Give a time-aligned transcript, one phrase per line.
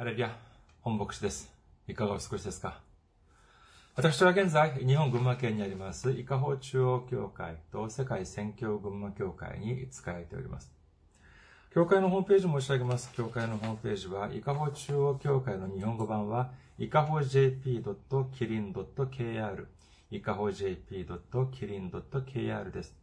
[0.00, 0.30] ハレリア、
[0.80, 1.52] 本牧師です。
[1.86, 2.80] いかがお過ごしですか？
[3.96, 10.72] 私は現在、日本群馬県にあります、伊香保中央教会と世界宣教群馬教会に仕えております。
[11.74, 13.12] 教会のホームページ申し上げます。
[13.12, 19.66] 教会のホームページは、伊香保中央教会の日本語版は、いかほ jp.kirin.kr、
[20.12, 22.99] いかほ jp.kirin.kr です。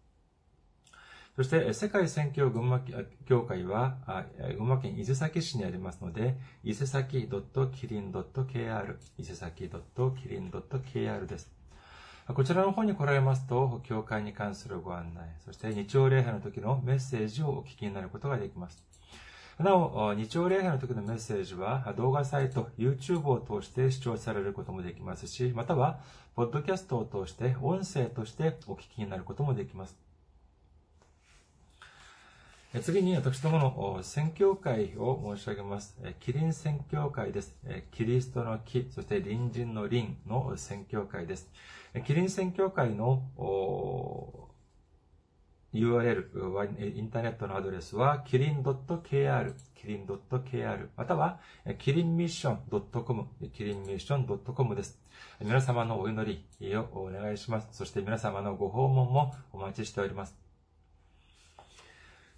[1.38, 2.82] そして、世界宣教群馬
[3.28, 3.98] 教会は、
[4.58, 11.52] 群馬県伊勢崎市にありますので、伊勢崎 .kirin.kr、伊勢崎 .kirin.kr です。
[12.34, 18.84] こちらの方に来られますと、教会に関するご案内、そして日曜礼拝の時のメッセージをお聞きになることができます。
[19.60, 26.00] なお、日曜礼拝の時のメッセージは動画サイト、YouTube を通して視聴されることもできますし、または、
[26.36, 30.07] ポッドキャストを通して音声としてお聞きになることもできます。
[32.82, 35.98] 次に私どもの宣教会を申し上げます。
[36.20, 37.56] キリン宣教会です。
[37.92, 41.50] キリストの木、そして隣人の隣の宣教会です。
[42.06, 43.24] キリン宣教会の
[45.74, 51.40] URL、インターネットのアドレスは、キリン .kr、キリン .kr、または、
[51.80, 55.00] キリンミッション .com、キリンミッション .com です。
[55.40, 57.70] 皆様のお祈りをお願いします。
[57.72, 60.47] そして皆様のご訪問もお待ちしております。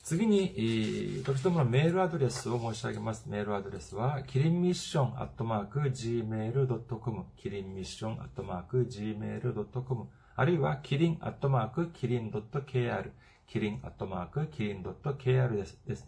[0.09, 3.25] 次に、私どものメールアドレスを申し上げます。
[3.27, 13.11] メールアドレスは、キリンミッションアットマーク gmail.com、キリンミッションアットマーク gmail.com、あるいは、キリンアットマークキリン .kr、
[13.45, 15.79] キリンアットマークキリン .kr です。
[15.85, 16.07] です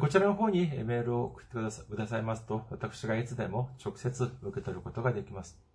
[0.00, 1.56] こちらの方にメールを送って
[1.90, 5.65] くださいますと、私がいつでも直接受け取ることができます。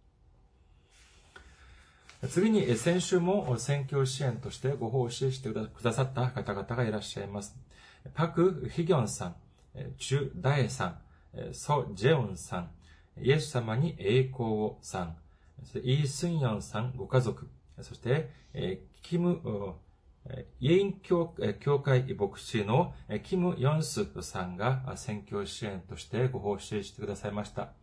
[2.30, 7.56] 次に、先週も選挙支援としてご奉仕してくださった方々がいらっしゃいます。
[8.14, 9.36] パク・ヒギョンさん、
[9.98, 10.86] チュ・ダエさ
[11.34, 12.72] ん、ソ・ジェウンさん、
[13.20, 15.16] イエス様に栄光をさん、
[15.84, 17.50] イー・スンヨンさんご家族、
[17.82, 18.30] そして、
[19.02, 19.76] キム、
[20.60, 22.94] イエイン教教会牧師の
[23.24, 27.74] キム・ヨンスさんが選挙支援としてご奉仕してくださいました。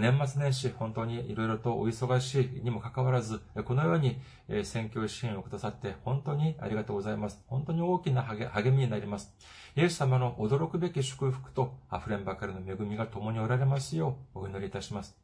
[0.00, 4.20] 年末年始、本当にいろいろとお忙しいにもかかわらず、このように
[4.64, 7.40] 選挙支援をくださって本当にありがとうございます。
[7.46, 9.32] 本当に大きな励みになります。
[9.76, 15.16] イエス様の驚くべき祝福と溢れんばかりの恵みが共におられますようお祈りいたします。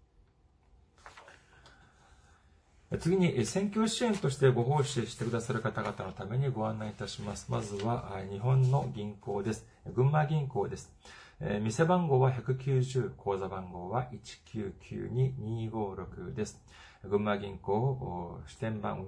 [2.98, 7.46] 次に、選挙支援としてご奉仕してくださる方々のためにご案内いたします。
[7.48, 9.64] まずは、日本の銀行です。
[9.94, 10.92] 群馬銀行です。
[11.40, 14.10] 店番号は190、口座番号は
[14.52, 16.60] 1992256です。
[17.02, 19.06] 群馬銀行支店番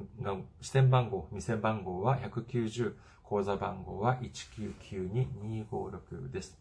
[0.63, 6.59] 支店番号、店番号は190、口座番号は1992256です。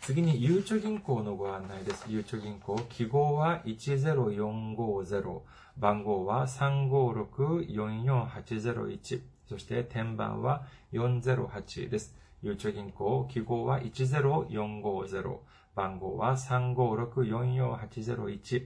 [0.00, 2.06] 次に、ゆうちょ銀行のご案内です。
[2.08, 5.42] ゆうちょ銀行、記号は10450、
[5.76, 12.20] 番号は356-44801、そして天番は408です。
[12.42, 15.36] ゆうちょ銀行、記号は10450、
[15.76, 18.62] 番号は356-44801、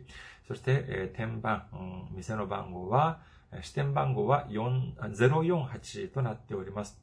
[0.49, 3.21] そして、えー、天番、うん、店の番号は、
[3.61, 6.99] 支店番号は048となっております。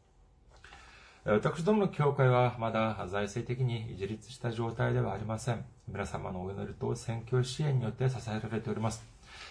[1.24, 5.64] 私どもの教会はまだ財政的に自立した状態ではありません。
[5.86, 9.04] 皆様のお祈りと選挙支援によって支えられております。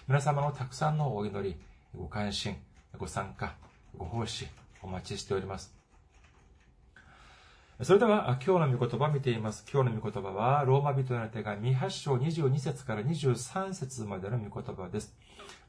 [0.08, 1.56] 皆様のたくさんのお祈り、
[1.98, 2.58] ご関心、
[2.98, 3.56] ご参加、
[3.98, 4.48] ご奉仕、
[4.82, 5.74] お待ちしております。
[7.84, 9.66] それでは、今日の御言葉を見ています。
[9.72, 15.16] 今日の御言葉は、ローマ人への手紙8章22節から23節までの御言葉です。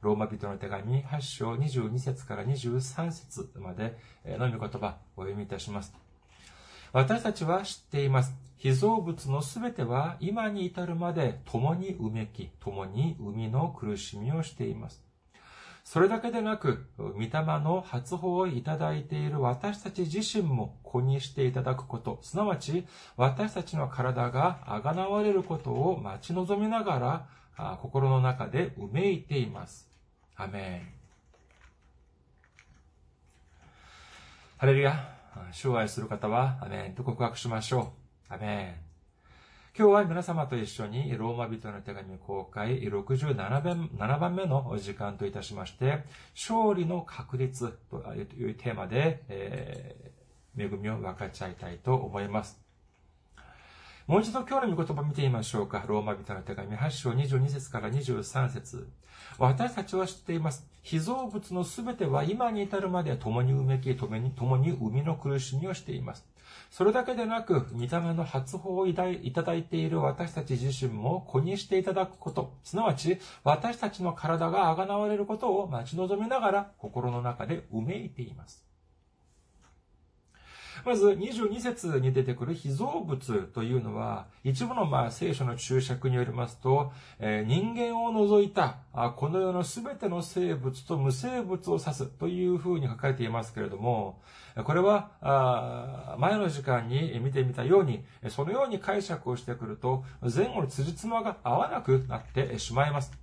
[0.02, 3.97] ローマ人の手紙8章22節から23節まで
[4.27, 5.94] の御言葉をお読みいたします。
[6.92, 8.34] 私たちは知っています。
[8.56, 15.04] 被造物のすべては今に至るまで共にうめき、共に生みの苦しみをしています。
[15.84, 17.28] それだけでなく、御霊
[17.60, 22.86] の発砲をいただいている私たち自身も子にしていただくこと、すなわち
[23.16, 26.98] 私たちの体があがなわれることを待ち望みなが
[27.56, 29.91] ら、心の中でうめいています。
[30.36, 31.02] アメン。
[34.56, 35.18] ハレルヤ。
[35.50, 37.92] 主を愛する方は、アメンと告白しましょ
[38.30, 38.34] う。
[38.34, 38.92] アメン。
[39.76, 52.61] 今日は皆様と一緒にローマ人の手紙公開67番目の時間といたしまして、勝利の確率というテーマで、えー、恵みを分かち合いたいと思います。
[54.09, 55.84] もう一度今日の御言葉を見てみましょうか。
[55.87, 58.89] ローマ人の手紙8章22節から23節
[59.39, 60.66] 私たちは知っています。
[60.83, 66.27] 被造物のすべては今に至るまで共にうめき、共に共に生みの苦しみをしています。
[66.71, 69.04] それだけでなく、御霊の発報をいた
[69.43, 78.72] だいている私たち自身も子にしていただくこと、すなわち私たちの体があがなわれることを待ち望みながら心の中でうめいています。
[80.84, 88.78] まず、22節に出てくる被造物というのは、一部のまあ聖書の注釈によりますと、えー、人間を除いた、
[89.16, 94.20] この世のすべての生物と無生物を指すというふうに書かれていますけれども、
[94.64, 103.22] これは、前の時間に見てみたように、そのように解釈をしてくると、前後の辻褄が合わなくなってしまいます。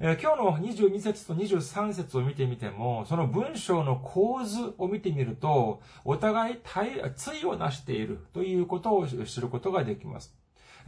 [0.00, 7.00] えー、今日の22節と23節を見てみても、その文章の構図を見てみると、お互い対
[7.44, 10.32] をなしているということを知ることができます。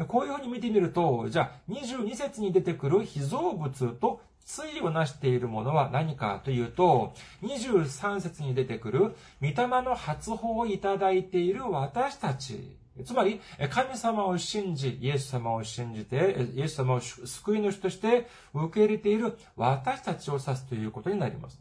[0.06, 4.20] こういうふうに見てみると、じゃあ22節に出てくる被造物と
[4.56, 7.12] 対をなしているものは何かというと、
[7.42, 21.60] 23節に出てくる、御霊の発報をいただいている私たちつまり、神様を信じ、イエス様を信じて、イエス様を救い主として受け入れている私たちを指すということになります。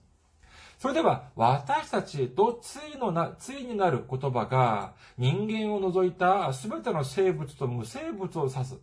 [0.80, 8.77] それでは、私たちとついのな、ついになる言葉が、人間を除いた全ての生物と無生物を指す。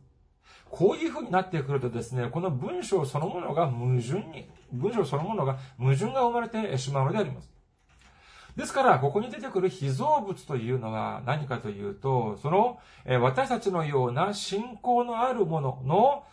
[0.70, 7.56] こういう風になってくるとですね、この文章そのものが矛盾に、文章そのものが矛盾が生まれてしまうのであります。
[8.56, 12.79] ですから、ここに出てくる被造物というのは何かというと、その、
[13.20, 16.25] 私たちのような信仰のあるものの、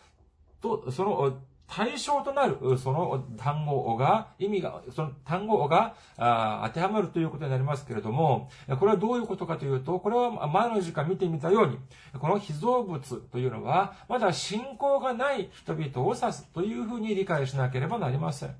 [0.62, 1.36] と、その、
[1.66, 8.48] 対象となる、その単語が、意味が、その単語が当てはまるということになりますけれども、
[8.78, 11.78] これはどういうことかというと、これは前の時間見てみたように、
[12.18, 18.54] この被造物というのは、まだ信仰がない人々を指すというふうに理解しなければなりません。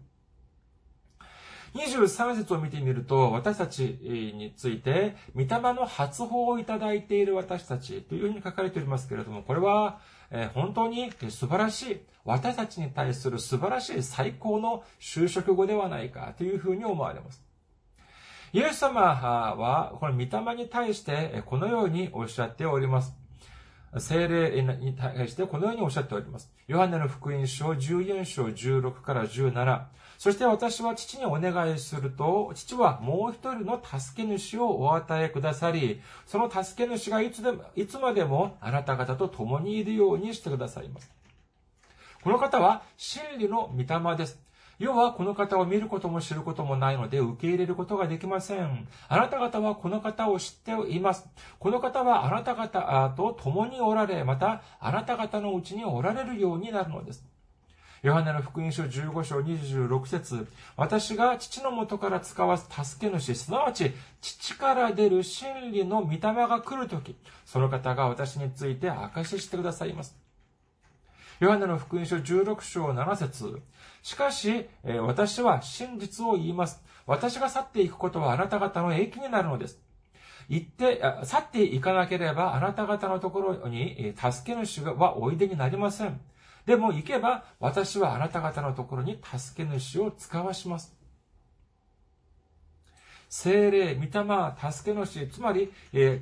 [1.74, 9.98] 23節を見てみると、私たちについて、御霊の発報をいただいている私たちというふうに書かれておりますけれども、これは、
[10.30, 17.42] え本当に素晴らしい、私たちに対する素晴らしい最高の就職後ではないかというふうに思われます。
[18.52, 23.16] イエス様は、この御霊に対してこのようにおっしゃっております。
[23.98, 26.52] 精霊に対してこのようにおっしゃっております。
[26.66, 29.82] ヨハネの福音書14章16から17。
[30.24, 41.12] そして私は父にお願いすると、父はもう一人の助け主をお与えくださり、その助け主がいつでも、いつまでもあなた方と共にいるようにしてくださいます。
[42.22, 44.40] この方は真理の御霊です。
[44.78, 48.88] 要はこの方を見ることも知ることもないので受け入れることができません。
[49.08, 51.28] あなた方はこの方を知っています。
[51.58, 57.33] この方はあなた方と共におられ、またあなた方のうちにおられるようになるのです。
[58.04, 60.46] ヨハネの福音書15章26節
[60.76, 67.16] 私が父の元から使わす助け主、すなわち父から出る真理の御霊が来るとき、
[67.46, 70.18] その方が私について証ししてくださいます。
[71.40, 73.62] ヨハネの福音書16章7節
[74.02, 76.84] しかし、私は真実を言います。
[77.06, 79.80] 私が去っていくことはあなた方の益になるのです。
[80.50, 86.20] 行って、去っていかなければあなた方のところに助け主はおいでになりません。
[86.66, 90.94] でも行けば私はあなた方のところに助け主を使わします。
[93.28, 95.72] 精霊、御霊、助け主、つまり、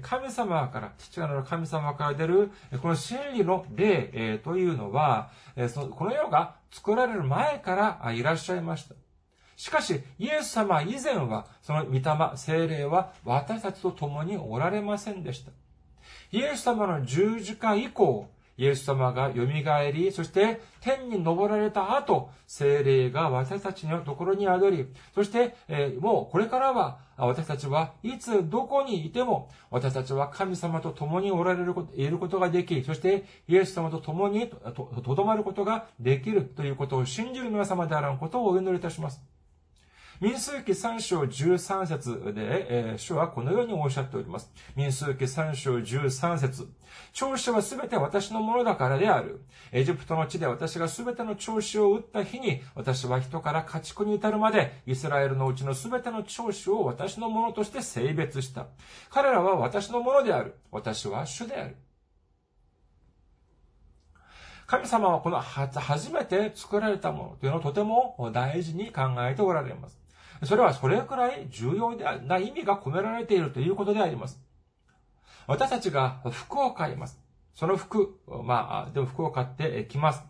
[0.00, 5.30] 神様から、父なる神様から出る、この真理の霊というのは、
[5.90, 8.94] この世が作られる前からいらっしゃいました。
[9.56, 12.02] しかし、イエス様以前は、その御霊、
[12.37, 15.52] 精霊は私たちと共におられませんでした。
[16.30, 18.30] イエス様の十字架以降、
[18.62, 19.45] イエス様が蘇
[19.90, 39.41] り、そして天に昇られた後、精霊が私たちのところに宿り、そして、えー、もうこれからは私たちはいつどこにいても私たちは神様と共におられること、いることができ、そしてイエス様と共にとどまることができるということを信じる皆様であらんことをお祈りいたします。
[40.23, 44.52] 民数記3章13節で、えー、主はこのようにおっしゃっております。
[44.76, 46.69] 民数記3章13節
[47.12, 49.41] 長子はすべて私のものだからである。
[49.73, 58.69] エジプトの地で私がすべての長子を打った日に、私は人から家畜に至るまで、イスラエルのうちのすべての長子を私のものとして性別した。
[59.11, 60.55] 彼らは私のものである。
[60.71, 61.76] 私は主である。
[64.69, 70.01] 神様はこの初めて作られたものというのをとても大事に考えておられます。
[70.44, 74.40] それはそれくらい重要な意味が込められているということであります。
[75.46, 77.20] 私たちが服を買います。
[77.54, 80.22] その服、まあ、でも服を買ってきます。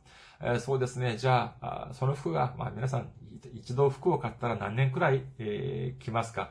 [0.43, 1.17] えー、そうですね。
[1.17, 3.11] じゃあ、その服が、まあ皆さん、
[3.55, 6.51] 一度服を買ったら何年くらい、えー、着ますか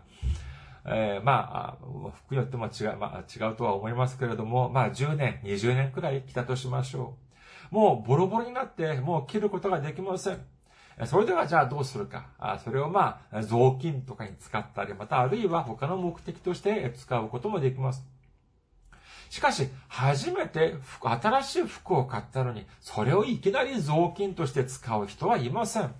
[0.85, 7.17] えー、まあ、服によっても違う、まあ違うとは思いますけれども、まあ10年、20年くらい着たとしましょ
[7.71, 7.75] う。
[7.75, 10.39] もうボロボロになって、もう着ることができません。
[11.05, 12.27] それではじゃあどうするか。
[12.63, 18.03] それをまあ、雑巾とかに使ったり、またあるいは他の目的として使うこともできます。
[19.29, 25.95] しかし、初めて新しい服を買ったのに、それをいきなり雑巾として使う人はいません。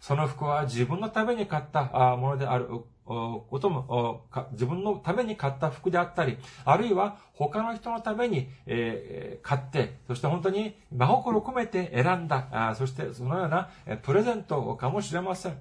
[0.00, 2.68] その服は自分のために買ったものである
[3.04, 8.48] ことも、自分のために買った服であったり、あるいは他の人のために、
[9.42, 13.70] 買って、そして本当に真心込めて選んだ、そしてそのような
[14.02, 15.58] プレゼントかもしれません。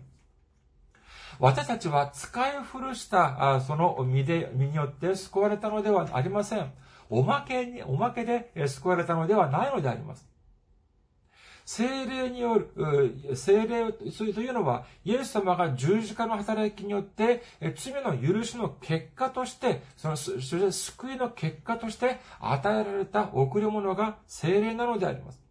[1.39, 6.71] 私たちは使い古したその身で、身によって救われたのではありません。
[7.09, 10.32] おまけに、おまけで救われたのではないのであります。
[11.65, 17.41] 精霊による、精霊というのは、イエス様が十字架の働きによって、
[17.75, 25.43] 罪の許しの結果として、その、そして救いの結果として与えられた贈り物が精霊なのであります。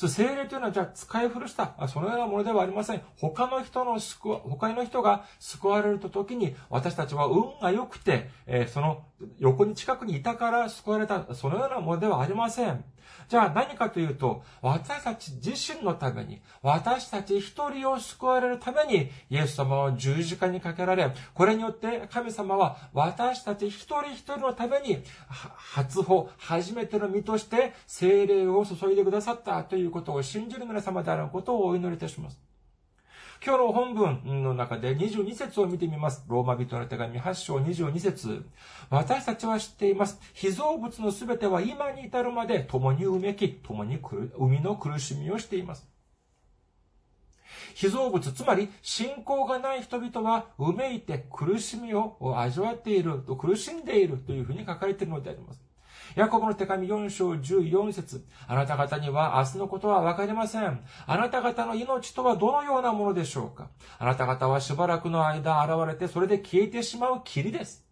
[0.00, 3.02] その精霊というのは、じゃあ使い古した、そのようなものではありません。
[3.18, 9.04] 他の人の救、他の人が救われるときに、私たちは運が良くて、えー、その
[9.38, 12.84] 横に近くにいたから救われた、そのようなものではありません。
[13.28, 32.40] じゃあ何かというと、私たち自身のために、私たち一人を救われるために、イエス様は十字架にかけられ、これによって神様は私たち一人一人のために、初歩、初めての身として精霊を注いでくださったということを信じる皆様であることをお祈りいたします。
[33.42, 36.22] 今日の本文の中で22節を見てみます。
[36.28, 38.44] ローマ人の手紙8章22節
[38.90, 40.20] 私たちは知っています。
[40.34, 43.98] 被造物のすべては今に至るまで共にうめき、共に
[44.38, 45.88] 海の苦しみをしています。
[47.74, 55.69] 被造物、つまり信仰がない人々はうめいて苦しみを味わっている、苦しんでいるというふうに書かれているのであります。
[56.14, 60.80] ヤコブの手紙4章14節あなた方には明日のことはわかりません。
[61.06, 67.89] あなた方の命とはどのようなものでしょうかあなた方はしばらくの間現れてそれで消えてしまう霧です。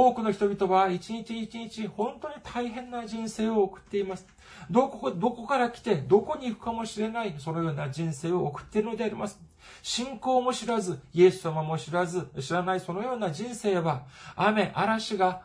[0.00, 4.28] 多くの人々は一日一日本当に大変な人生を送っています。
[4.70, 9.40] どこ、どこから来てどこに行くかもしれないそのような人生を送っているのであります。
[9.82, 14.04] 信仰も知らず、イエス様も知らず、知らないそのような人生は、
[14.36, 15.42] 雨、嵐が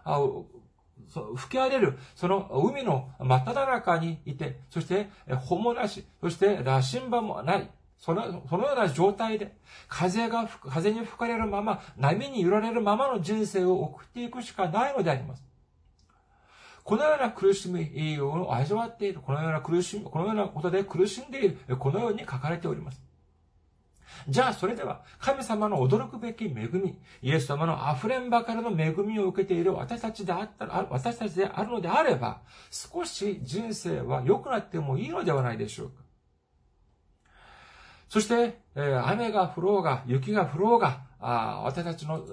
[1.35, 5.09] 吹き荒れる、その海の真っ只中にいて、そして、
[5.47, 7.71] 穂もなし、そして羅針盤もない。
[8.03, 9.55] その、そのような状態で、
[9.87, 15.43] 風が吹く、風に吹かれるまま、波に揺られるままの人生を送っていくしかないのであります。
[16.83, 23.01] このような苦しみを味わっている、このような苦しみ、このようなことで苦しんでいる、このように書かれております。
[24.27, 36.02] じゃあ、それでは、神様の驚くべき恵み、イエス様の溢れんばかりの恵みを受けている私たちであったら、私たちであるのであれば、少し人生は良くなってもいいのではないでしょうか。
[38.13, 42.23] そして、え、雨が降ろうが、雪が降ろうが、あ私たちの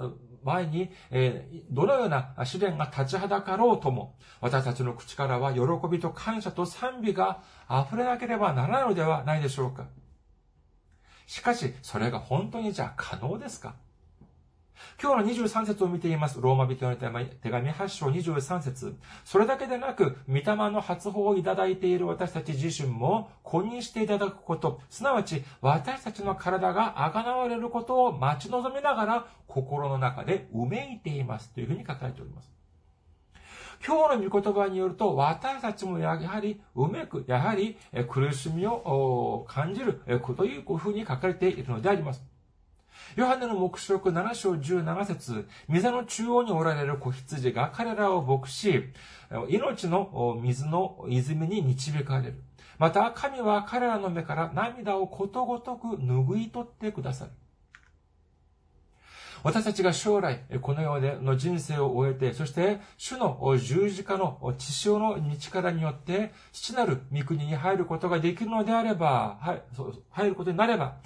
[0.45, 5.61] 前に、え、どのような試練が立ちはだかろうとも、私たちの口からは喜
[5.91, 9.87] びと感謝と賛美が溢れなければならないのではないでしょうか。
[11.27, 13.75] しかし、それが本当にじゃあ可能ですか？
[15.03, 16.41] 今日の23節を見ています。
[16.41, 31.51] ローマ人の手紙8章23節それだけでなく、御霊の発報をいただいている私たち自身も、公認していただくこと、すなわち、私たちの体が贖われることを待ち望みながら、心の中でうめいています。
[31.55, 32.53] というふうに書かれております。
[33.83, 40.03] 今日の御言葉によると、私たちもやはり、うめく、やはり苦しみを感じる
[40.37, 42.23] というふうに書かれているのであります。
[43.17, 48.85] ヨハネの目視録7章17節水の中央におられる子羊が彼らを牧し、
[49.49, 52.43] 命の水の泉に導かれる。
[52.79, 57.31] また、神は彼らの目から涙をことごとく拭い取ってくださる。
[59.43, 69.63] 私たちが将来、この世での人生を終えて、そして、主の十字架の血潮の力によって、父なる御国に入ることができるのであれば、はい、
[70.11, 70.97] 入ることになれば、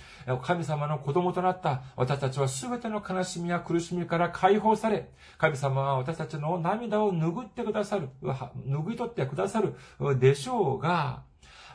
[0.42, 9.74] 神様の子供となった私たちは全ての悲しみや苦しみから解放され、神様は私たちの涙を拭ってくださる、拭い取ってくださる
[10.18, 11.22] でしょうが、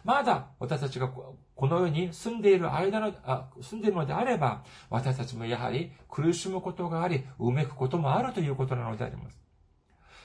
[0.03, 1.36] まだ私たちがこ
[1.68, 9.38] の世に住んでいる間の、あ住んでいるのであれば、私たちもやはり苦しむことがあり、うめくこともあるということなのであります。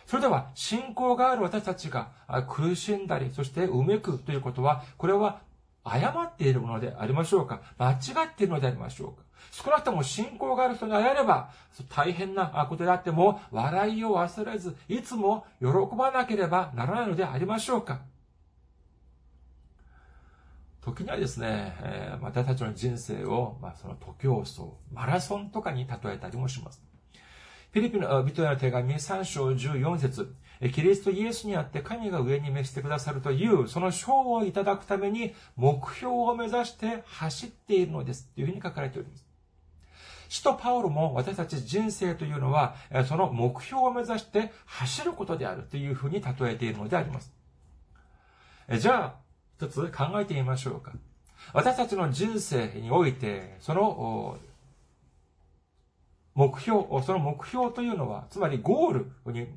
[0.07, 2.11] それでは、信仰がある私たちが
[2.49, 5.41] 苦しんだり、そしてうめくということは、これは
[5.83, 7.61] 誤っているものでありましょうか？
[7.79, 9.23] 間違っているのでありましょうか？
[9.51, 11.51] 少なくとも信仰がある人であれば、
[11.91, 15.67] 大変なことであっても、笑いを忘れず、いつも喜
[15.97, 18.01] ばなければならないのでありましょうか？
[20.85, 24.61] 時にはですね、えー、私たちの人生を、まあ、その徒競走、
[24.93, 26.83] マラソンとかに例えたりもします。
[27.73, 30.35] フィリピンのビトへの手紙3章14節
[30.73, 38.29] キリストイエスにあって神が上に召してくださるという、その賞をいただくために目標を目指して走っているのです。
[38.35, 39.27] というふうに書かれております。
[40.29, 42.77] 使徒パウロも私たち人生というのは、
[43.09, 47.33] その目標を目指して走ることであるというふうに例えているのであります。
[48.79, 49.24] じゃあ、
[49.59, 50.93] 一つ考えてみましょうか。
[51.53, 54.39] 私たちの人生において、その
[56.35, 59.13] 目標、その目標というのは、つまりゴール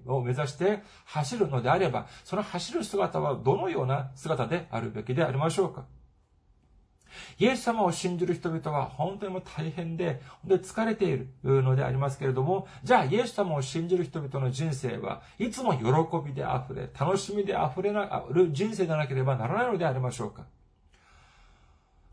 [0.06, 5.86] を目指して走るのであれば、その走る姿はどのような姿であるべきでありましょうか
[7.40, 15.84] イエス様を信じる人々は本当にもう大変で、で疲れているのでありますけれども、じゃあイエス様を信じる人々の人生はいつも喜
[16.26, 20.44] びで溢れ、楽しみで溢れなる人生でなければならないのでありましょうか？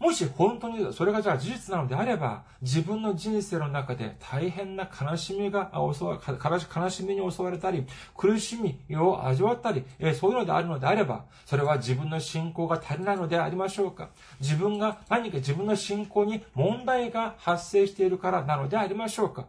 [0.05, 9.83] もし本当にそれがじゃあ事実なのであれば、自分の人生の中で大変な悲しみが襲わ、悲しみに襲われたり、苦しみを味わったり、
[10.15, 19.47] そういうのであるのであれば、それは自分の信仰が足りないのでありましょうか自分が何か自分の信仰に問題が発生しているからなのでありましょうか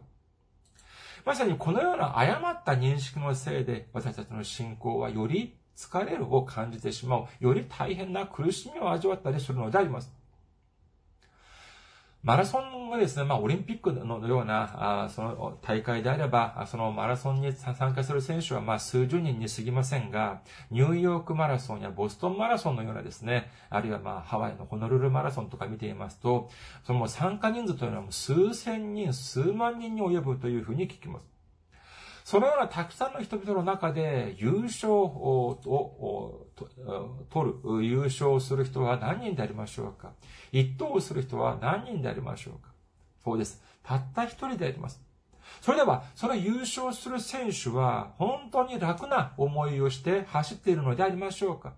[1.26, 10.16] まさにこのような誤った認識のせいで、私たちの信仰はより疲れるを感じてしまう、より大変な苦しみを味わったりするのであります。
[12.26, 26.50] マラソンがですね、まあ、オリンピックのような、あその大会であれば、そのマラソンに参加する選手は、まあ、数十人に過ぎませんが、ニューヨークマラソンやボストンマラソンのようなですね、あるいはまあ、ハワイのホノルルマラソンとか見ていますと、
[26.84, 31.35] その参加人数というのは数千人、数万人に及ぶというふうに聞きます。
[32.26, 35.60] そのようなたくさんの人々の中で優勝を
[37.30, 40.10] 取る、優勝する人は何人でありましょうか？
[40.50, 42.72] 一等をする人は何人でありましょうか？
[43.22, 43.62] そうです。
[43.84, 45.00] たった一人であります。
[45.60, 51.74] それでは、その優勝する選手は本当に楽な思いをして走っているのでありましょうか？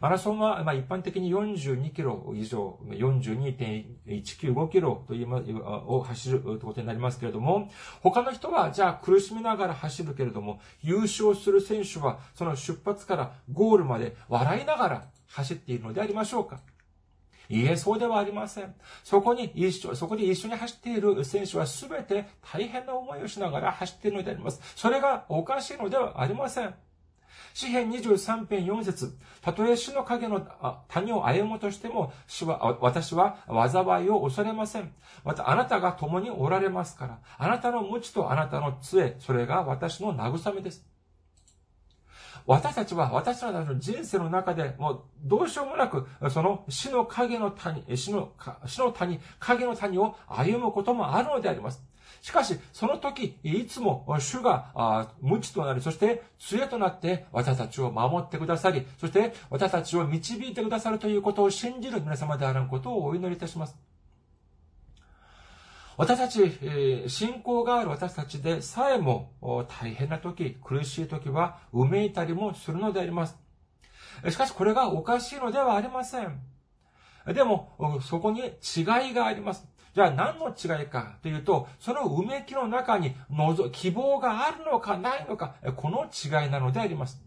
[0.00, 7.70] マラソンは、まあ、一般的に42キロ以上、42.195キロという、を走るということになりますけれども、
[8.02, 16.60] 他の人は、じゃあ苦しみながら走るけれども、優勝する選手は、その出発からゴールまで笑いながら走っているのでありましょうか
[17.48, 18.74] いいえ、そうではありません。
[19.04, 24.60] そこに一緒、そこで一緒に走っている選手は全て大変な思いをしながら走っているのであります。
[24.74, 26.74] それがおかしいのではありません。
[27.56, 30.46] 詩編23編4節たとえ死の影の
[30.88, 34.92] 谷を歩もうとしても、死は、私は災いを恐れません。
[35.24, 40.86] また、あなたが共におられますから、あなたの無知とあなたの杖、それが私の慰めです。
[42.44, 48.34] 私たちは私たちの人生の中でもうどうしようもなく、その死の影の谷、死の、
[48.66, 51.82] 死の谷、影の谷を歩むこともあるのであります。
[52.22, 63.76] しかし、その時、いつも主が無知となり、そして杖となって私たちを守ってくださり、そして私たちを導いてくださるということを信じる皆様であることをお祈りいたします。
[65.96, 69.32] 私たち、信仰がある私たちでさえも
[69.80, 73.38] 大変な時、苦しい時はうめいたりもするのであります。
[74.28, 76.40] しかしこれがおかしいのではありません。
[77.26, 79.66] でも、そこに違いがあります。
[79.96, 83.16] じゃあ何の違いかというと、そのうめきの中に
[83.72, 87.18] 希望があるのかないのか、この違いなのであります。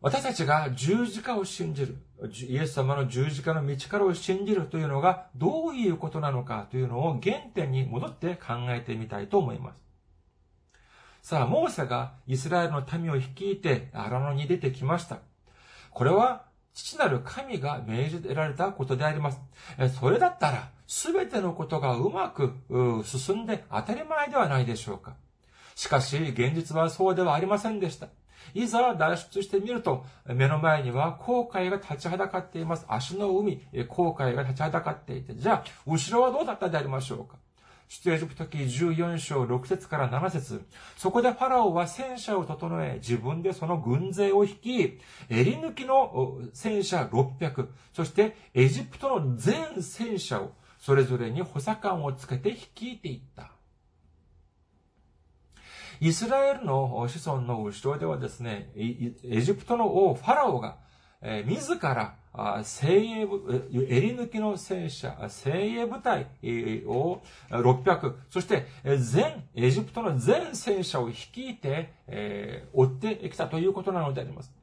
[0.00, 1.96] 私たちが十字架を信じる、
[2.48, 9.72] イエス様の十字架の道からを信じるというのがどういうことなのかというのを原点に戻って考えてみたいと思いま
[11.22, 11.28] す。
[11.28, 15.18] さあ、モーセがイスラエルの民を率いて荒野に出てきました。
[15.92, 19.40] これは父なる神が命じられたことであります。
[19.98, 22.52] それだったら、すべてのことがうまく
[23.04, 25.14] 進んで当たり前ではないでしょうか。
[25.74, 28.08] しかし、現実はそうではありませんでした。
[28.54, 32.84] いざ脱出してみると、目の前には航海が立ちはだかっています。
[32.88, 37.36] 足の海、航海が立ちはだかっていて、じゃあ、後ろはどうだったでありましょうか
[37.90, 40.62] 出エジプト記14章6節から7節
[40.96, 53.50] そこでファラオは戦車を整え、自分でその軍勢を率き、襟抜きの戦車600、そしてエジプトの全戦車をそれぞれに補佐官をつけて率いていった。
[56.00, 60.78] イスラエルの子孫の後ろではですね、エジプトの王ファラオが、
[61.22, 62.14] え自ら
[62.62, 66.26] 精鋭部、襟抜きの戦車、精鋭部隊
[66.86, 71.92] を600、そして全、エジプトの全戦車を率いて、
[72.72, 74.59] 追ってきたということなのであります。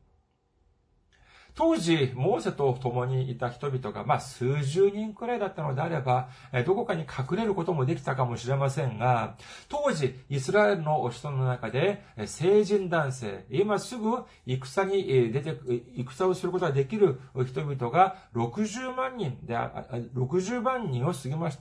[1.58, 6.30] 当時、モーセと共にいた人々が、まあ、数十人くらいだったのであれば、
[6.68, 9.36] どこかに隠れることもできたかもしれませんが、
[9.68, 15.58] 当時、イスラエルの人の中で、成人男性、今すぐ戦に出て、
[15.98, 21.58] 戦をすることができる人々が60万人で、60万人を過ぎまし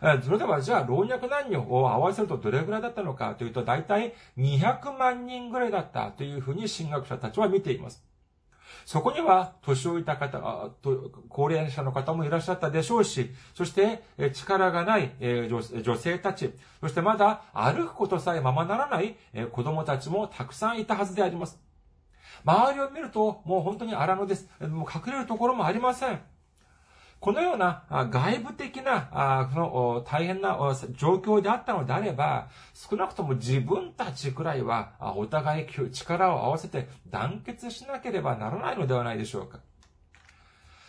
[0.00, 0.20] た。
[0.20, 8.02] それでは、じゃあ、老若男女を合わせるとどれぐらいだったのかというと、大体200万人ぐらいだったというふうに神学者たちは見ています。
[8.84, 10.70] そこには、年老いた方、
[11.28, 19.16] 高齢者の方もいらっしゃったでしょうし、そして、力がない女性たち、そしてまだ歩くことさえままならない
[19.52, 21.60] 子供たちもたくさんいたはずであります。
[22.44, 24.48] 周りを見ると、もう本当に荒野です。
[24.60, 26.20] もう隠れるところもありません。
[27.22, 30.58] このような外部的な、この大変な
[30.96, 39.60] 状況であったのであれば、少なくとも自分たちくらいはお互い力を合わせて団結しなければならないのではないでしょうか。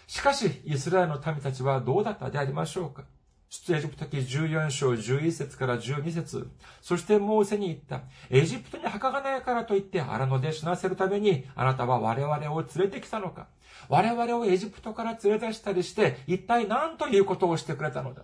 [0.08, 3.04] しかし、イスラエルの民たちはどうだったでありましょうか。
[3.52, 6.50] 出エジプト記14章11節から12節
[6.82, 8.02] そしてモーセに言った。
[8.32, 13.46] エジプトに墓がないからといって荒野で死なせるためにあなたは我々を連れてきたのか。
[13.90, 18.24] 我々をエジプトから連れ出したりして、一体何ということをしてくれたのだ。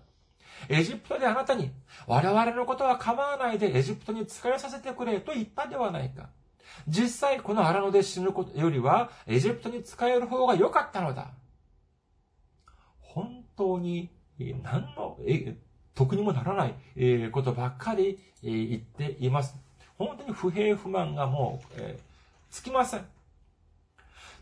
[0.67, 1.72] エジプトであなたに、
[2.08, 6.30] 我々のことは構わないでエジプトに使えさせてくれと言ったではないか。
[6.88, 11.32] 実際、この荒野で死ぬことよりは、エジプトに使える方が良かったのだ。
[13.02, 14.10] 本当に、
[14.63, 15.17] 何の、
[15.95, 19.56] 得にもならないえことばっかりえ言っています。
[19.98, 22.00] 本当に不平不満がもう、え
[22.50, 23.06] つきません。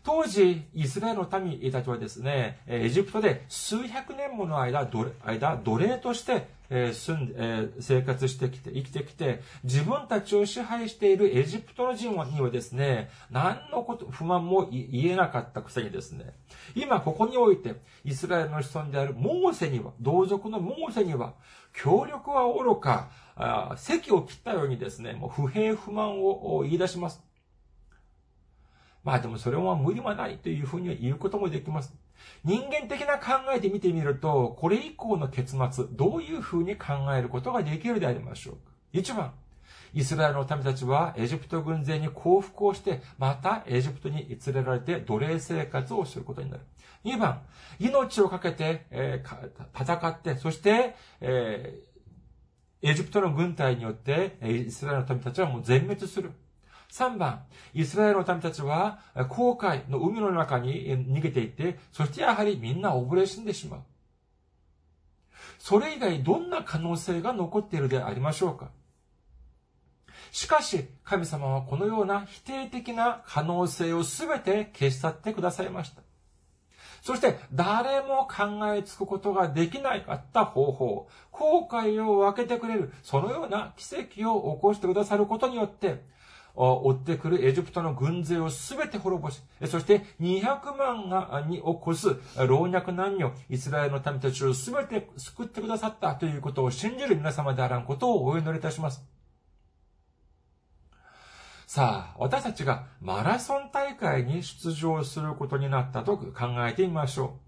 [0.02, 4.88] 当時、イスラエルの民たちはですね、エジプトで数百年もの間、
[5.24, 16.34] 間奴隷としてえ住んで、生活してきて、生きてきて、自分たちを支配しているエジプトの人にはですね、何のこと、不満も言えなかったくせにですね、
[16.74, 21.34] 今ここにおいて、イスラエルの子孫であるモーセには、同族のモーセには、
[21.72, 23.10] 協力は愚か、
[23.76, 27.27] 席を切ったようにですね、もう不平不満を言い出します。
[29.08, 31.94] まあでもそれは無理はないというふうに言うこともできます。
[32.44, 38.60] 人間的な考えで見てみると、これ以降の結末、どういうふうに考えることができるでありましょうか。
[38.92, 39.32] 一番、
[39.94, 46.62] イスラエルの民たちはエジプト軍勢に降伏をして、またエジプトに連れられて奴隷生活をすることになる。
[47.02, 47.40] 二番、
[47.78, 56.30] 命をかけて、えー、戦って、そして、えー、エジプトの軍隊によって、イスラエルの民たちはもう全滅する。
[56.92, 63.80] 3番、イスラエルの民たちは、航海の海の中に逃げていって、そしてやはりみんな溺れ死んでしまう。
[65.58, 68.70] それ以外どんな可能性が残っているでありましょうか
[70.30, 76.02] しかし、神様はこのような否定的な可能性をすべて消し去ってくださいました。
[77.02, 86.04] そして、誰も考えつくことができなかった方法、後悔を分けてくれる、そのような奇跡を起こしてくださることによって、
[86.58, 99.04] 追ってくるエジプトの軍勢をすべて滅ぼし、そして200万がに起こす老若男女、イスラエルの民たちをすべて救ってくださったということを信じる皆様であらんことをお祈りいたします。
[101.68, 106.32] さあ、私たちがマラソン大会に出場することになったと考
[106.66, 107.38] えてみましょ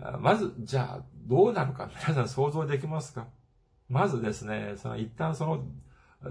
[0.00, 0.18] う。
[0.18, 3.28] まず、じゃあ、どうなるか皆さん想像できますか
[3.88, 5.64] まずですね、その一旦その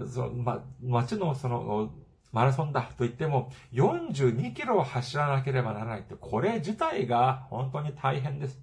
[0.06, 1.92] その、ま、街のその、
[2.32, 8.58] マラソンだと言っても、42キロを走らなければならないって、これ自体が本当に大変です。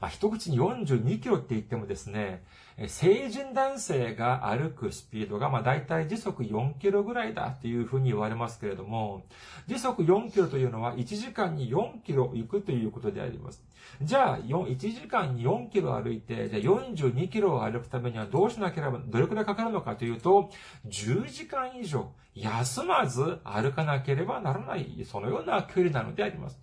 [0.00, 2.44] まあ、一口に42キロって言ってもですね、
[2.86, 9.24] 成人男性が歩くスピードが、まあ、大体時速4キロぐらいだっていうふうに言われますけれども、
[9.66, 13.64] 時速4キロというのは1時間に4キロ行くということであります。
[14.00, 20.50] じゃあ、1時間に4キロ歩いて、じゃあ42キロを歩くためにはどうしなければ、どれくらいかかるのかというと、
[20.86, 26.60] 10時間以上休まず歩かなければならない、そのような距離なのであります。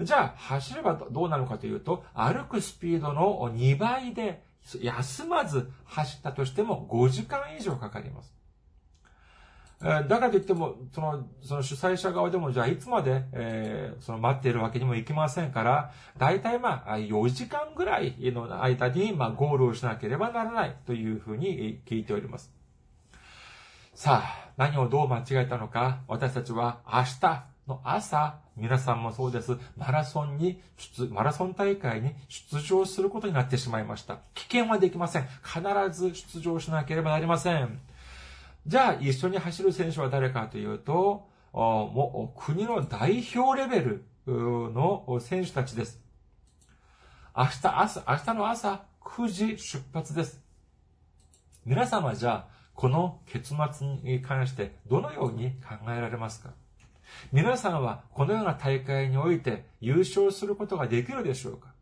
[0.00, 4.46] じゃあ、走ればどうなのかというと、歩くスピードの2倍で、
[4.80, 8.38] 休まず走ったとしても5時間以上かかります。
[9.80, 22.52] だからといっても、その、その主催者側でも、じゃあいつまで、えー、その待っているわけにもいきませんから、大体まあ、4時間ぐらいの間に、まあ、ゴールをしなければならないというふうに聞いております。
[23.94, 29.56] さあ、何をどう間違えたのか、私たちは明日の朝、皆さんもそうです。
[29.76, 34.18] マラソンに出、マラソン大会に出場することになってしまいました。
[34.34, 35.28] 危険はできません。
[35.44, 35.60] 必
[35.92, 37.78] ず出場しなければなりません。
[38.66, 46.00] じゃあ、一緒に走る選手は誰かというと、もう国の代表レベルの選手たちです。
[47.36, 50.42] 明日朝、明日の朝9時出発です。
[51.64, 56.50] 皆様じゃあ、この結末に関してどのように考えられますか？
[57.32, 61.74] 皆さんはこのような大会において優勝することができるでしょうか？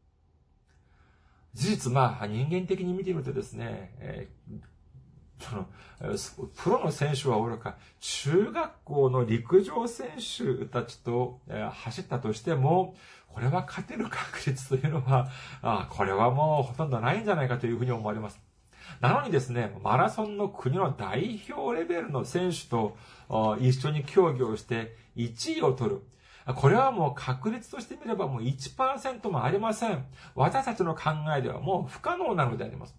[1.55, 5.67] 事実、まあ、人間的に見てみるとですね、えー、その、
[6.55, 12.95] プロの選手はおろか、中学校の陸上選手たちと、えー、走ったとしても、
[13.29, 15.29] これは勝てる確率というのは、
[15.63, 18.39] あこれはもうほとんどないんじゃないかというふうに思われます。
[19.01, 22.99] なのにですね、マラソンの国の代表レベルの選手と
[23.61, 26.03] 一緒に競技をして1位を取る。
[26.55, 30.05] これはもう確率としてみればもう1%もありません。
[30.35, 32.95] 私たちの考えではもう不可能なのであります。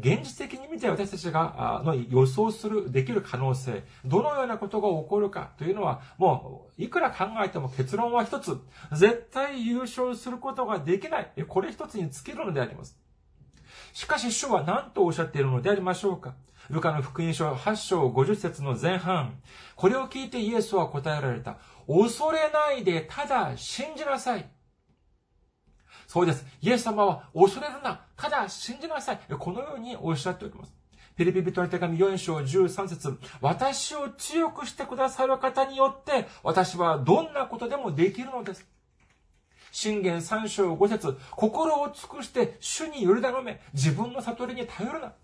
[0.00, 8.56] 現実的に見て私たちがの予想する、できる可能性、どのようなことが起こるかというのは、もういくら考えても結論は一つ。
[8.92, 11.32] 絶対優勝することができない。
[11.48, 12.96] これ一つに尽きるのであります。
[13.92, 16.34] しかし主は何とおっしゃっているのでありましょうか？
[16.70, 19.40] ルカの福音書8章50節の前半。
[19.74, 21.56] これを聞いてイエスは答えられた。
[21.86, 24.50] 恐れないで、ただ信じなさい。
[26.06, 26.44] そうです。
[26.60, 28.02] イエス様は恐れるな。
[28.16, 29.20] ただ信じなさい。
[29.38, 30.74] このようにおっしゃっております。
[31.16, 38.66] ピリピ人の手紙4章13節私を強くしてくださる方によって、私はどんなことでもできるのです。
[39.72, 43.60] 信玄3章5節心を尽くして主により頼め。
[43.72, 45.14] 自分の悟りに頼るな。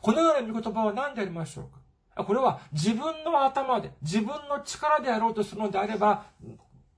[0.00, 1.64] このような見言葉は何でありましょう
[2.16, 2.24] か？
[2.24, 6.26] これは自分の頭で、自分の力であろうとするのであれば、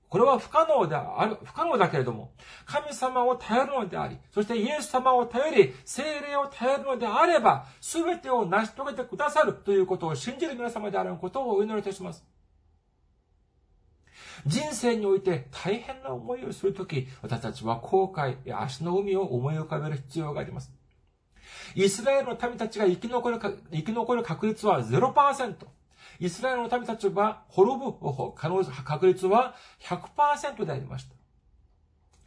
[0.09, 2.33] これは不可能である、不可能だけれども、
[2.65, 12.25] 神様を頼るのであり、そしてイエス様を頼り、精霊を頼るのであれば、すべてを成し遂げてくださるということを信じる皆様であることをお祈りいたします。
[14.45, 20.73] 人生において大変な思いをするとき、私たちは後悔や足の海を思い浮かべる必要があります。
[21.75, 23.39] イスラエルの民たちが生き残る
[23.71, 25.55] 生き残る確率は0%。
[26.19, 27.93] イスラエルの民たちが滅ぶ
[28.35, 31.15] 可能確率は100%でありました。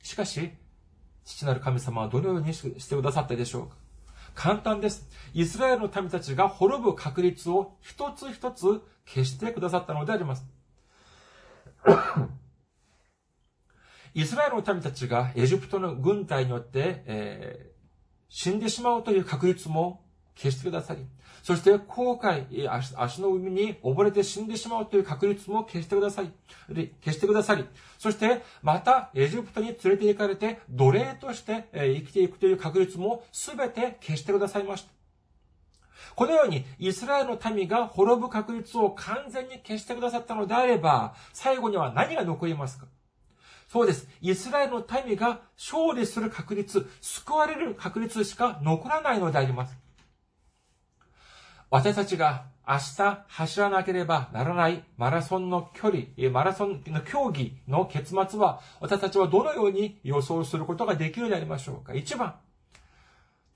[0.03, 0.51] しかし、
[1.25, 3.77] 父なる神様はどのようにしてくださったでしょうか
[4.35, 5.09] 簡単です。
[5.33, 10.45] イスラエルの民たちが滅ぶ確率を一つ一つ消してくださったのであります。
[14.15, 17.74] イスラエルの民たちがエジプトの軍隊によって、えー、
[18.37, 20.01] 死んでしまうという確率も
[20.35, 21.07] 消してくださり、
[21.45, 26.33] そして後悔、足の海に溺れて死んでしまうという確率も消してください。
[26.69, 27.65] 消してくださり、
[27.97, 34.93] そしてまたエジプトに連れて行かれて奴隷として生きていくという確率も全て消してくださいました。
[36.17, 42.87] このように、イスラエルの民が滅ぶ確率を完全に消してくださったのであれば、最後には何が残りますか？
[43.75, 44.07] そうです。
[44.21, 49.77] イスラエルの民が勝利する確率、救われる確率しか残らないのであります。
[51.71, 62.37] 私たちが明日走らなければならないマラソンの距離、マラソンの競技の結末は、私たちはどのように予想することができるでありましょうか一番、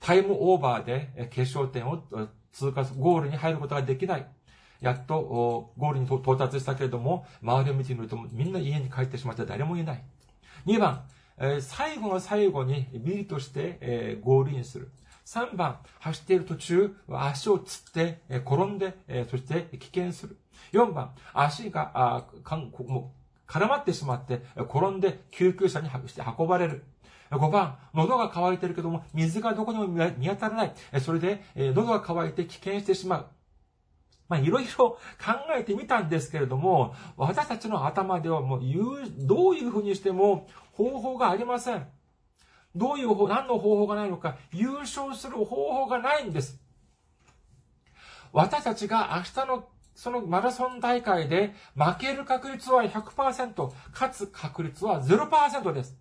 [0.01, 2.03] タイムオーバーで決勝点を
[2.51, 4.27] 通過、ゴールに入ることができない。
[4.81, 10.03] やっとゴールに到達したけれども、周りを見てみるとみんな家に帰ってしまって誰もいない。
[10.65, 11.03] 2番、
[11.61, 14.91] 最後の最後にビリとしてゴールインする。
[15.25, 20.37] 3番、走っている途中、足をつって、転んで、そして危険する。
[20.71, 25.89] 4番、足が、絡まってしまって、転んで救急車に
[26.37, 26.83] 運ばれる。
[27.29, 30.73] 5番、喉が渇いてるけども、水がどこにも見当たらない。
[30.99, 33.27] それで、喉が渇いて危険してしまう。
[34.29, 34.97] まあ、いろいろ考
[35.57, 38.85] えてみたんですけれども、私たちの頭ではもう言う、
[39.17, 41.87] どういうふうにしても方法がありません。
[42.75, 46.61] どういう方、何の方法がないのか、優勝する方法がないんです。
[48.31, 55.97] 私たちが明日のそのマラソン大会で負ける確率は100%、勝つ確率は0%です。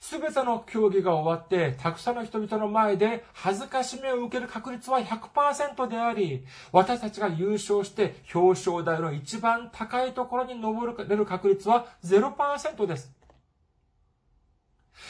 [0.00, 13.12] すべての競技が終わって、たくさんの人々の前で恥ずかしめを受ける確率は100%であり、私たちが優勝して表彰台の一番高いところに登れる確率は0%です。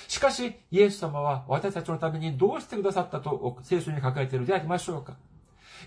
[0.08, 5.29] しかし、イエス様は私たちのためにどうしてくださったと聖書に書かれているでありましょうか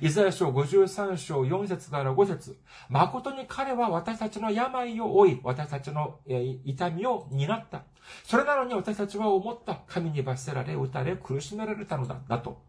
[0.01, 2.58] イザヤ書53章4節から5節
[2.89, 6.19] 誠に彼は私たちの病を負い、私たちの
[6.65, 7.84] 痛みを担った。
[8.23, 9.82] それなのに私たちは思った。
[9.88, 12.17] 神に罰せられ、打たれ、苦しめられたのだ。
[12.27, 12.62] だと。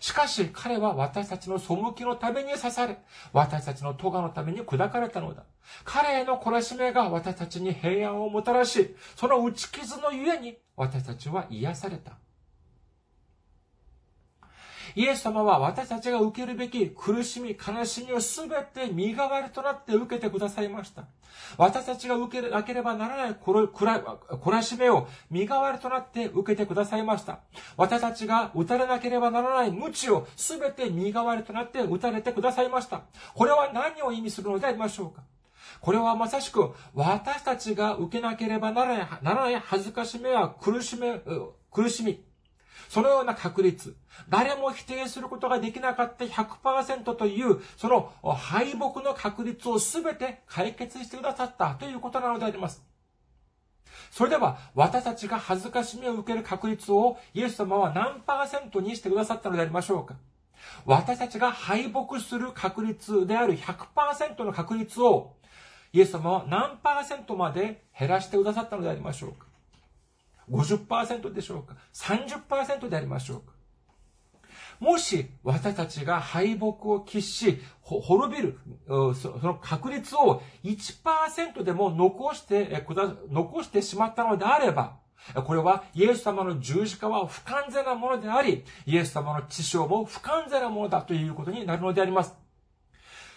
[0.00, 2.98] しかし彼は私たちの背きのために刺され、
[3.32, 5.44] 私たちの咎のために砕かれたのだ。
[5.84, 12.12] 彼への懲らしめが私たちに平安をもたらし、その打ち傷のゆえに私たちは癒された。
[14.94, 21.04] イエス様は私たちが受けるべき苦しみ、悲しみをすべて身代わりとなって受けてくださいました。
[21.56, 27.40] 私たちが受けなければならない懲らしめを身代わりとなって受けてくださいました。
[27.76, 33.02] 私たちが打たれなければならない無知をすべて身代わりとなって打たれてくださいました。
[33.34, 35.22] これは何を意味するのでありましょうか？
[35.80, 41.20] これはまさしく私たちが受けなければならない恥ずかしめや苦しめ、
[41.70, 42.22] 苦しみ、
[42.88, 43.96] そのような確率、
[44.28, 52.82] 誰も否定することができなかった100%という、その敗北の確率をすべて解決してくださったということなのであります。
[54.10, 60.16] それでは、私たちが恥ずかしみを受ける確率をイエス様は何パーセントにしてくださったのでありましょうか。
[60.84, 65.34] 私たちが敗北する確率である100%の確率を
[65.92, 69.46] イエス様は何パーセントまで減らしてくださったのでありましょうか。
[70.52, 73.52] 50%でしょうか ?30% でありましょうか？
[74.78, 78.58] もし私たちが敗北を喫し、滅びる、
[79.14, 82.84] その確率を1%でも残して、
[83.30, 84.98] 残してしまったのであれば、
[85.46, 92.34] これはイエス様の十字架は不完全なものであり、イエス様の知性も不完全なものだということになるのであります。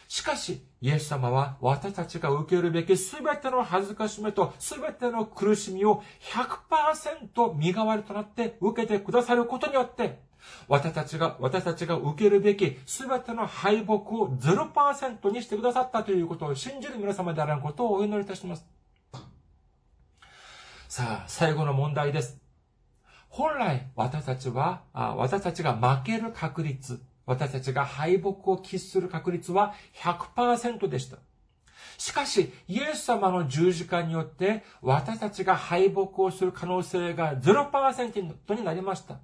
[0.08, 10.20] しかし、イエス様は私たちが受けるべきすべての恥ずかしめとすべての苦しみを100%身代わりとなって受けてくださることによって、
[10.68, 18.64] 私たちが、私たちが受けるべきすべての敗北を0%にしてくださったということを信じる皆様であることをお祈りいたします。
[20.88, 22.40] さあ、最後の問題です。
[23.30, 31.18] 本来、私たちは、私たちが負ける確率、私たちが敗北を喫する確率は100%でした。
[31.98, 39.20] しかし、イエス様の十字架によって、私たちが敗北をする可能性が0%になりました。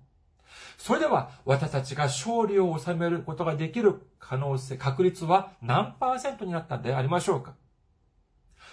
[0.77, 7.53] それでは、私たちが勝利を収めることができる可能性、確率は何パーセントになったんでありましょうか？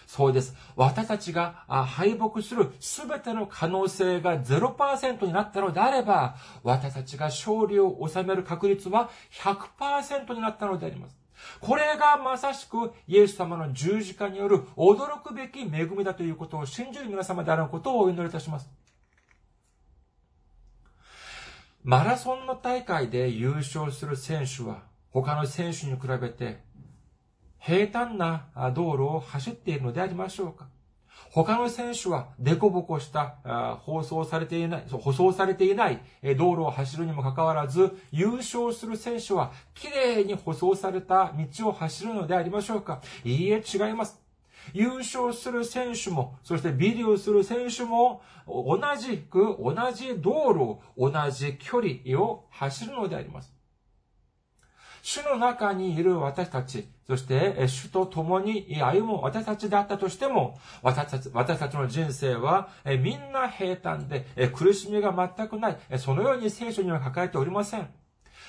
[0.09, 0.57] そうです。
[0.75, 11.17] 私たちが敗北するすべての可能性が0%になったのであれば、私たちが勝利を収める確率は100%になったのであります。
[11.61, 18.71] これがまさしくイエス様の十字架による驚くべき恵みだということを信じる皆様であることをお祈りいたします。
[21.85, 26.67] マラソンの大会で優勝する選手は他の選手に比べて
[27.59, 30.69] 平坦な道路を走っているのでありましょうか
[31.31, 33.37] 他の選手はデココした
[33.83, 36.01] 放送されていない、舗装されていない
[36.37, 44.21] 道路を走るにもかかわらず、優勝する選手は綺麗に舗装された道を走るのでありましょうかいいえ、違います。
[44.73, 53.58] 優勝する選手も、そしてビデオする選手も、同じく同じ道路、同じ距離を走るのであります。
[55.03, 67.89] 主の中にいる私たち、そして主と共に歩む私たちだったとしても、私たち私たちの人生はみんな平坦で苦しみが全くない、そのように聖書には書かれておりません。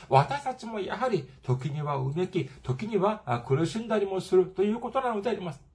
[0.07, 5.68] 私たちもやはり時にはうめき、時には苦しんだりもするということなのであります。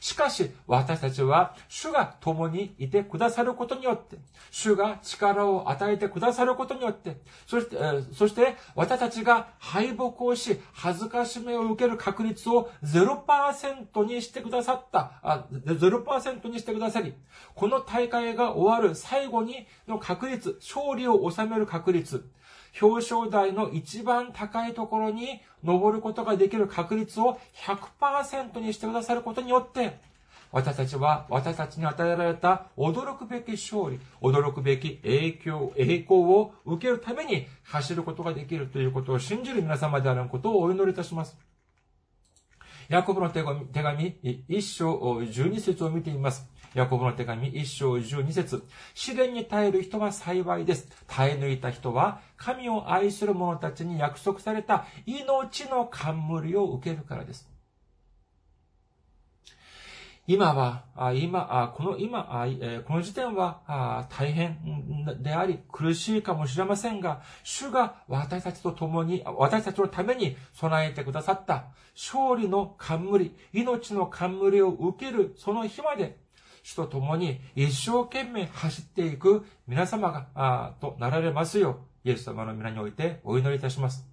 [0.00, 4.16] しかし、私たちは、主が共にいてくださることによって、
[4.50, 7.76] 主が力を与えてくださることによって、そして、
[8.12, 17.14] そして、私たちが敗北をし、恥ずかしめを受ける確率を0%にしてくださった、あ0%にしてくださり、
[17.54, 22.28] この大会が終わる最後にの確率、勝利を収める確率、
[22.80, 29.98] 表彰台の一番高いところに登ることができる確率を100%にしてくださることによって、
[30.50, 41.36] 私たちは私たちに与えられた驚くべき勝利、驚くべき影響、栄光を受けるために走ることができるということを信じる皆様であることをお祈りいたします。
[42.88, 44.16] ヤコブの手紙、
[44.48, 46.48] 一章十二節を見ています。
[46.78, 48.62] ヤコブの手紙一章十二節
[48.94, 50.88] 試練に耐える人は幸いです。
[51.08, 57.50] 耐え抜いた人は、神を愛する者たちに約束された命の冠を受けるからです。
[60.28, 60.84] 今は、
[61.16, 62.46] 今、この今、
[62.86, 64.58] この時点は大変
[65.20, 76.27] であり苦しいかもしれませんが、主が私たちと共に、私たちのために備えてくださった勝利の冠、命の冠を受けるその日まで、
[76.62, 84.06] 主と共に一生懸命走っていく皆様が、あとなられますよう、イエス様の皆においてお祈りいたします。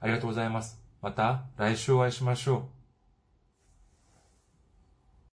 [0.00, 0.80] ありがとうございます。
[1.02, 2.75] また来週お会いしましょう。